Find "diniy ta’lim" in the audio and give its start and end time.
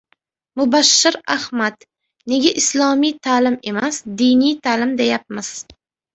4.25-4.99